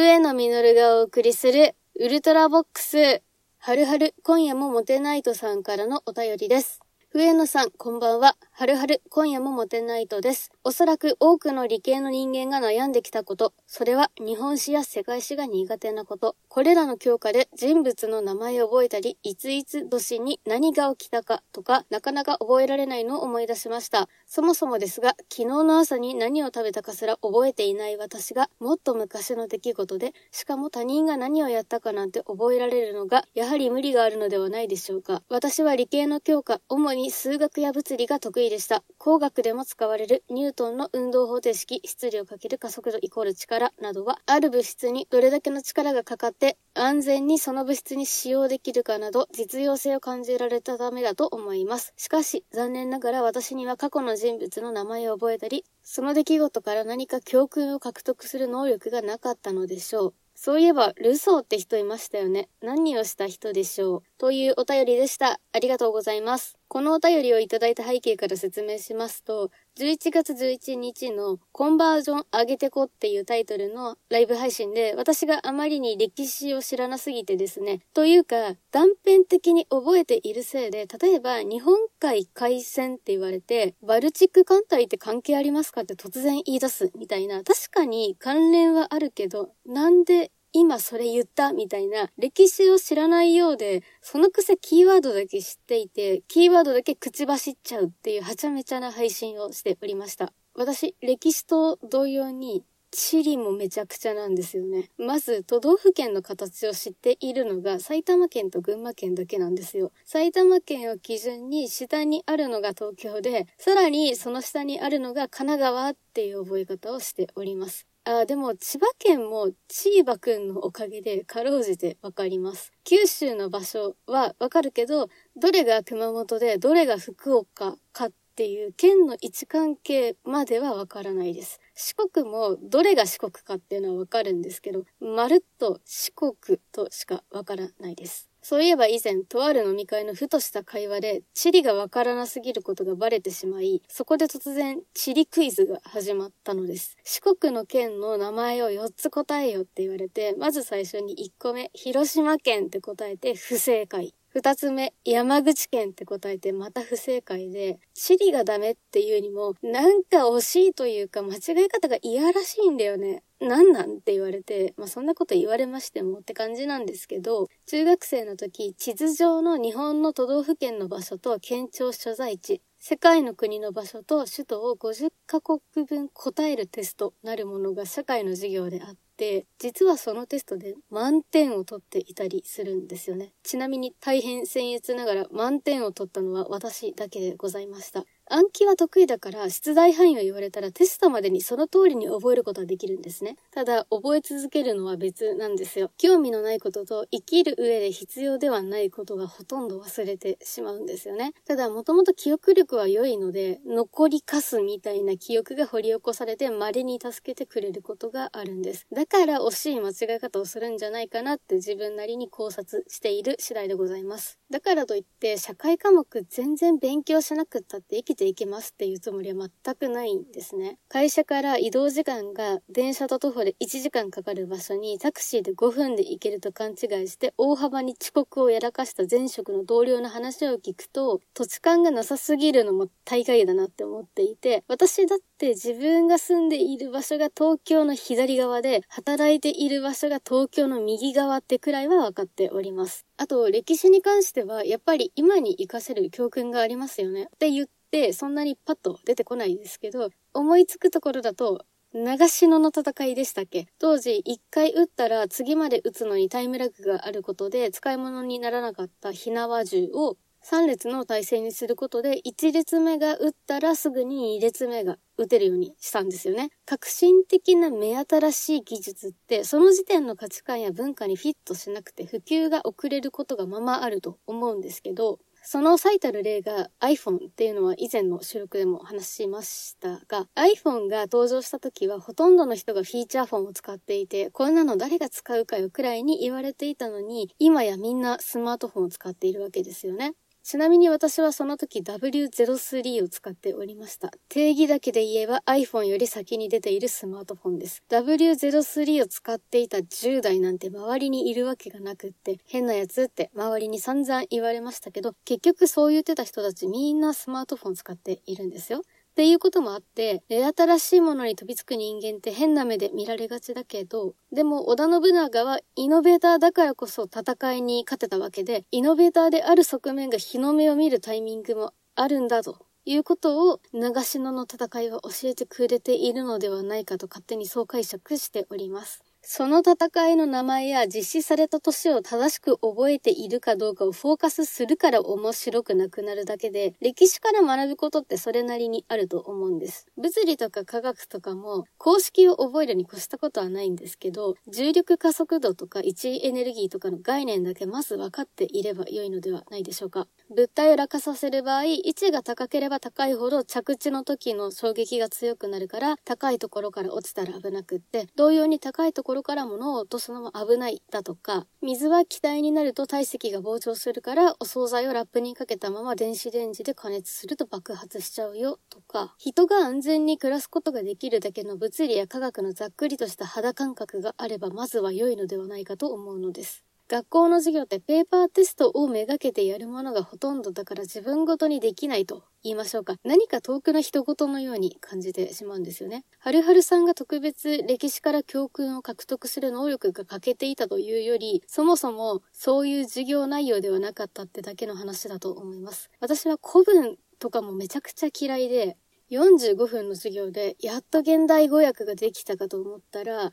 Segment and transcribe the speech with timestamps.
[0.00, 3.22] 上野実がお送りするウルトラボックス。
[3.58, 6.80] はるはる、今夜もモテナイトさんからのお便りです。
[7.12, 8.34] 上野さん、こんばんは。
[8.60, 10.52] はるはる、今夜もモテナイトです。
[10.64, 16.36] おそらく多くの理系の人間が悩んできたこと、それは日本史や世界史が苦手なこと。
[16.50, 24.10] これらの教科で人物の名前を覚えたり、いついつ年に何が起きたかとか、なかなか覚えられないのを思い出しました。
[24.26, 35.22] そもそもですが、昨日の朝に何を食べたかすら覚えていない私が、もっと昔の出来事で、しかも他人が何をやったかなんて覚えられるのが、やはり無理があるのではないでしょうか。
[35.30, 38.84] 私は理系の教科、主に数学や物理が得意でした。
[38.98, 51.94] 工学でも使われるニュートンの運動方程式、質量×加速度イコール力などは、ある物質にどれだけの力がかかって、安全にその物質に使用できるかなど、実用性を感じられたためだと思います。
[51.96, 60.14] しかし、残念ながら私には過去の人物の名前を覚えたり、その出来事から何か教訓を獲得する能力がなかったのでしょう。
[60.34, 62.48] そういえば、ルソーって人いましたよね。
[62.62, 64.02] 何をした人でしょう。
[64.18, 65.38] というお便りでした。
[65.52, 66.59] ありがとうございます。
[66.70, 100.32] このお便りをいただいた背景から説明しますと、11月11日のコンバージョン上げてこっていうタイトルのライブ配信で、私があまりに歴史を知らなすぎてですね、というか、断片的に覚えているせいで、例えば日本海海戦って言われて、バルチック艦隊って関係ありますかって突然言い出すみたいな、確かに関連はあるけど、なんで今それ言ったみたいな歴史を知らないようで、そのくせキーワードだけ知っていて、キーワードだけ口走っちゃうっていうはちゃめちゃな配信をしておりました。
[100.54, 104.90] 私、歴史と同様に地理もめちゃくちゃなんですよね。
[104.98, 109.92] まず、都道府県の形を知っているのが埼玉県と群馬県だけなんですよ。
[110.04, 117.89] 埼玉県を基準に下にあるのが東京で、さらにその下にあるのが神奈川っていう覚え方をしております。
[118.04, 122.72] あ、でも千葉県もチーバくんのおかげでかろうじてわかります。
[122.84, 131.60] 九州の場所はわかるけど、どれが熊本でどれが福岡かっていう県の位置関係まではわからないです。
[131.74, 136.34] 四国もどれが四国かっていうのはわかるんですけど、まるっと四国
[136.72, 138.29] としかわからないです。
[138.42, 146.96] そういえば以前、とある飲み会のふとした会話で、地理がわからなすぎることがバレてしまい、そこで突然、地理クイズが始まったのです。
[147.04, 154.14] 四国の県の名前を4つ答えよって言われて、まず最初に1個目、広島県って答えて不正解。
[154.32, 163.24] 二つ目、山口県って答えてまた不正解で、地理がダメっていうにも、なんか惜しいというか間違い方が嫌らしいんだよね。
[163.40, 179.09] なんなんって言われて、まあそんなこと言われましてもって感じなんですけど、中学生の時、地図上の日本の都道府県の場所と県庁所在地、世界の国の場所と首都を50カ国分答えるテストなるものが社会の授業であって、
[179.58, 183.32] 実はそのテストで満点を取っていたりするんですよね。
[183.42, 188.04] ちなみに大変僭越ながら満点を取ったのは私だけでございました。
[188.32, 193.36] 暗記は得意だから出題範囲を言われたらテストまでにその通りに覚えることはできるんですね。
[193.50, 195.90] ただ、覚え続けるのは別なんですよ。
[195.98, 201.32] 興味のないことと生きる上で必要ではないことがほとんど忘れてしまうんですよね。
[201.44, 208.86] ただ、もともと記憶力は良いので、残りかすみたいな記憶が掘り起こされて稀に助けてくれることがあるんです。
[208.92, 214.38] だから惜しい間違い方をするんじゃないかなって自分なりに考察している次第でございます。
[214.50, 220.76] だからといって、社会科目全然勉強しなくったって生きてていけますっていうつもりは全くないんですね。
[220.88, 243.06] 会社から移動時間が電車と徒歩で1時間かかる場所にタクシーで5分で行けると勘違いして大幅に遅刻をやらかした前職の同僚の話を聞くと土地勘がなさすぎるのも大概だなって思っていて私だって自分が住んでいる場所が東京の左側で働いている場所が東京の右側ってくらいは分かっております。
[243.16, 247.28] あと、歴史に関しては、やっぱり今に活かせる教訓がありますよね。
[247.34, 253.66] って言って、そんなにパッと出てこないですけど、思いつくところだと、長篠の戦いでしたっけ？
[253.80, 266.50] 当時、一回撃ったら次まで撃つのにタイムラグがあることで使い物にならなかった火縄銃を3列の体制にすることで、1列目が撃ったらすぐに2列目が撃てるようにしたんですよね。
[266.64, 290.14] 革新的な目新しい技術って、その時点の価値観や文化にフィットしなくて普及が遅れることがままあると思うんですけど、その最たる例が iPhone っていうのは以前の収録でも話しましたが、iPhone が登場した時はほとんどの人がフィーチャーフォンを使っていて、こんなの誰が使うかよくらいに言われていたのに、今やみんなスマートフォンを使っているわけですよね。
[290.50, 294.10] ちなみに私はその時 W03 を使っておりました。
[294.28, 297.84] 定義だけで言えば iPhone より先に出ているスマートフォンです。
[297.88, 308.82] W03 を使っていた10代なんて周りにいるわけがなくって、変なやつって周りに散々言われましたけど、結局そう言ってた人たちみんなスマートフォン使っているんですよ。
[309.10, 329.09] っていうこともあって、目新しいものに飛びつく人間って変な目で見られがちだけど、でも織田信長はイノベーターだからこそ戦いに勝てたわけで、イノベーターである側面が日の目を見るタイミングもあるんだということを長篠の戦いは教えてくれているのではないかと勝手にそう解釈しております。
[329.32, 339.86] その戦いの名前や実施された年を正しく覚えているかどうかをフォーカスするから面白くなくなるだけで、歴史から学ぶことってそれなりにあると思うんです。
[339.96, 350.08] 物理とか科学とかも公式を覚えるに越したことはないんですけど、重力加速度とか位置エネルギーとかの概念だけまず分かっていれば良いのではないでしょうか。
[350.34, 376.64] 物体を落下させる場合、位置が高ければ高いほど着地の時の衝撃が強くなるから、高いところから落ちたら危なくって、同様に高いところから物を落とすのも危ないだとか、水は気体になると体積が膨張するから、お惣菜をラップにかけたまま電子レンジで加熱すると爆発しちゃうよとか、人が安全に暮らすことができるだけの物理や科学のざっくりとした肌感覚があれば、まずは良いのではないかと思うのです。
[376.90, 382.96] 学校の授業ってペーパーテストをめがけてやるものがほとんどだから自分ごとにできないと言いましょうか。
[383.04, 386.04] 何か遠くの人ごとのように感じてしまうんですよね。
[386.18, 395.90] はるはるさんが特別歴史から教訓を獲得する能力が欠けていたというより、そもそもそういう授業内容ではなかったってだけの話だと思います。
[396.00, 398.76] 私は古文とかもめちゃくちゃ嫌いで、
[399.10, 403.30] 45分の授業でやっと現代語訳ができたかと思ったら、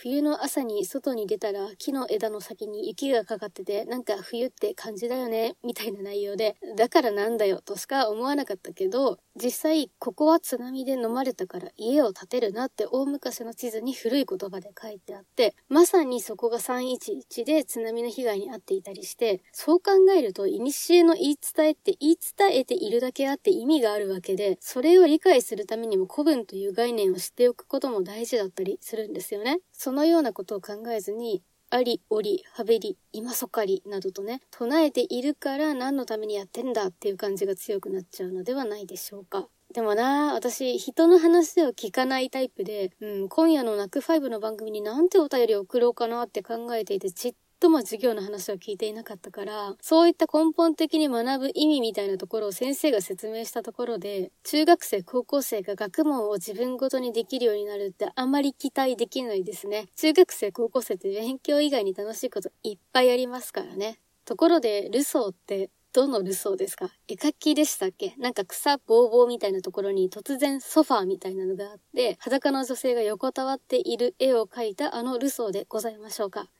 [0.00, 20.58] 冬の朝に外に出たら木の枝の先に雪がかかってて、なんか冬って感じだよね、みたいな内容で、だからなんだよとしか思わなかったけど、実際、ここは津波で飲まれたから家を建てるなって大昔の地図に古い言葉で書いてあって、まさにそこが311で津波の被害に遭っていたりして、そう考えると、古
[21.02, 29.58] の言い伝えって言い伝えているだけあって意味があるわけで、それを理解するためにも古文という概念を知っておくことも大事だったりするんですよね。
[29.78, 31.40] そのようなことを考えずに、
[31.70, 39.46] あり、おり、はべり、今そかりなどとね、唱えているから何のためにやってんだっていう感じが強くなっちゃうのではないでしょうか。
[39.72, 59.86] でもな私、人の話を聞かないタイプで、うん、今夜の泣くファイブの番組になんてお便りを送ろうかなって考えていて、ちっとも授業の話を聞いていなかったから、そういった根本的に学ぶ意味みたいなところを先生が説明したところで、中学生、高校生が学問を自分ごとにできるようになるってあまり期待できないですね。
[59.96, 63.98] 中学生、高校生って勉強以外に楽しいこといっぱいありますからね。
[64.24, 66.90] ところで、ルソーってどのルソーですか？
[67.08, 68.14] 絵描きでしたっけ？
[68.18, 76.50] なんか草ぼうぼうみたいなところに突然ソファーみたいなのがあって、裸の女性が横たわっている絵を描いたあのルソーでございましょうか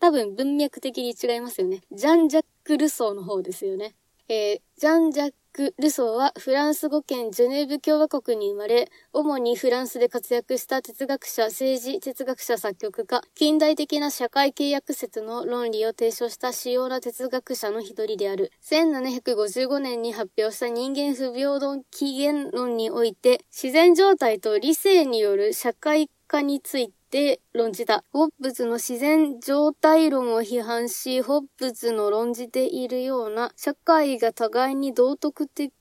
[0.00, 1.80] 多分文脈的に違いますよね。
[1.92, 3.94] ジャン・ジャック・ルソーの方ですよね。
[4.28, 18.52] えー、ジャン・ジャック・ルソーはフランス語圏ジュネーブ共和国に生まれ、主にフランスで活躍した哲学者、政治哲学者作曲家、近代的な社会契約説の論理を提唱した主要な哲学者の一人である。
[18.62, 28.04] 1755年に発表した人間不平等起源論において、自然状態と理性による社会化についてで論じた。
[28.12, 35.72] ホップズの自然状態論を批判し、ホップズの論じているような、社会が互いに道徳的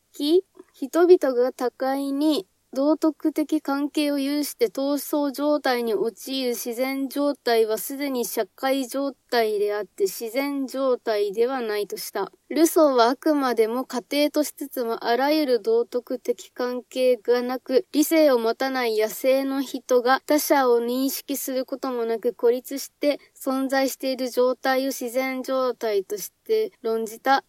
[0.73, 12.29] 人々が互いに道徳的関係を有して闘争状態に陥る自然状態はすでに社会状態であって自然状態ではないとした。
[12.49, 27.45] ルソーはあくまでも家庭としつつもあらゆる道徳的関係がなく、理性を持たない野生の人が他者を認識することもなく孤立して存在している状態を自然状態として論じた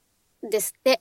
[0.48, 1.00] ですって。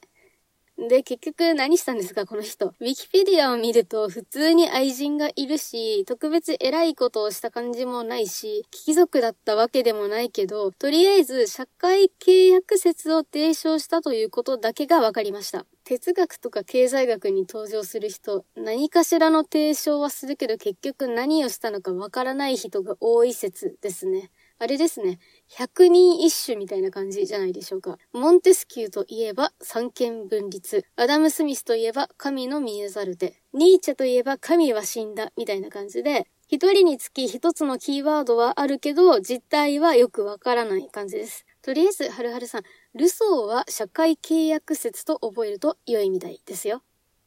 [0.78, 2.68] で、結局何したんですか、この人。
[2.68, 15.66] ウィキペディアを見ると、普通に愛人がいるし、特別偉いことをした感じもないし、貴族だったわけでもないけど、とりあえず、社会契約説を提唱したということだけが分かりました。
[15.84, 24.30] 哲学とか経済学に登場する人、何かしらの提唱はするけど結局何をしたのかわからない人が多い説ですね。
[24.60, 25.20] あれですね。
[25.50, 27.98] 百人一首みたいな感じじゃないでしょうか。
[28.12, 30.86] モンテスキューといえば三権分立。
[30.96, 33.42] アダム・スミスといえば神の見えざる手。
[33.54, 41.46] ニーチェといえば神は死んだみたいな感じで、一人につき一つのキーワードはあるけど、実態はよくわからない感じです。
[41.62, 42.62] とりあえず、はるはるさん、
[42.96, 46.82] ルソーは社会契約説と覚えると良いみたいですよ。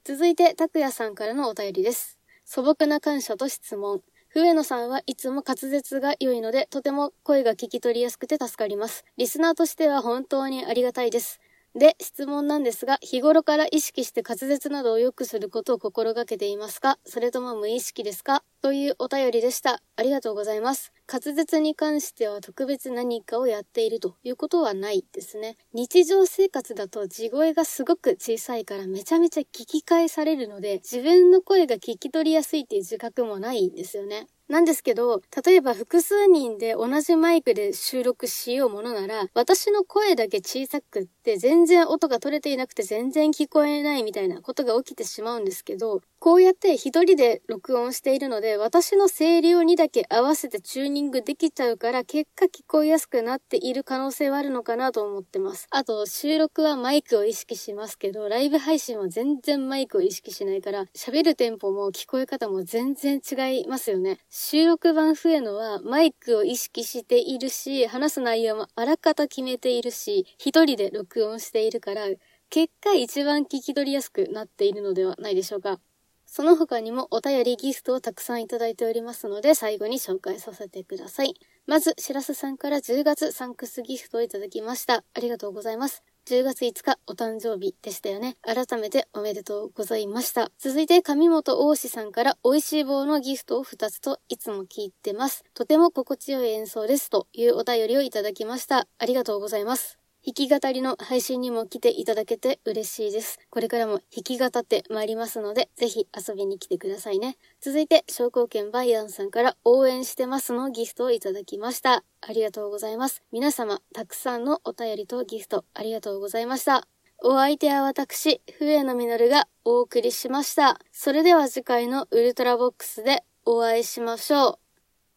[0.05, 2.19] 続いて、拓也さんからのお便りです。
[2.47, 4.03] 素朴な感謝と質問。
[4.31, 9.05] 笛野さんはいつも滑舌が良いので、とても声が聞き取りやすくて助かります。
[9.17, 11.39] リスナーとしては本当にありがたいです。
[11.77, 16.99] で、質問なんですが、日頃から意識して滑舌などを良くすることを心がけていますか？
[17.05, 18.43] それとも無意識ですか？
[18.61, 19.81] というお便りでした。
[19.97, 20.93] ありがとうございます。
[21.07, 25.57] 滑舌に関しては特別何かをやっているということはないですね。
[25.73, 34.27] 日常生活だと地声がすごく小さいからめちゃめちゃ聞き返されるので、自分の声が聞き取りやすいっていう自覚もないんですよね。
[34.51, 55.69] なんですけど、例えば複数人で同じマイクで収録しようものなら、私の声だけ小さくって全然音が取れていなくて全然聞こえないみたいなことが起きてしまうんですけど、こうやって一人で録音しているので、私の声量にだけ合わせてチューニングできちゃうから、結果聞こえやすくなっている可能性はあるのかなと思ってます。
[55.71, 64.19] あと、収録はマイクを意識しますけど、ライブ配信は全然マイクを意識しないから、喋るテンポも聞こえ方も全然違いますよね。
[64.43, 72.07] 収録版増えのはマイクを意識しているし、話す内容もあらかた決めているし、一人で録音しているから、
[72.49, 75.79] 結果一番聞き取りやすくなっているのではないでしょうか。
[76.25, 81.35] その他にもお便りギフトをたくさんいただいておりますので、最後に紹介させてください。
[81.67, 85.05] まず、しらすさんから10月サンクスギフトをいただきました。
[85.13, 86.03] ありがとうございます。
[86.27, 88.37] 10月5日お誕生日でしたよね。
[88.43, 90.51] 改めておめでとうございました。
[90.59, 95.45] 続いて上本大志さんから美味しい棒のギフトを2つといつも聞いてます。
[95.55, 98.87] とても心地よい演奏ですというお便りをいただきました。
[98.99, 100.00] ありがとうございます。
[100.27, 103.39] 弾き語りの配信にも来ていただけて嬉しいです。
[103.49, 107.39] これからも弾き語って参りますので、ぜひ遊びに来てくださいね。
[107.61, 112.05] 続いて、商工券バイアンさんから応援してますのギフトをいただきました。
[112.21, 113.23] ありがとうございます。
[113.33, 116.87] 皆様、たくさんのお便りとギフトありがとうございました。
[117.23, 120.81] お相手は私、笛野実がお送りしました。
[120.93, 124.70] それでは次回のウルトラボックスでお会いしましょう。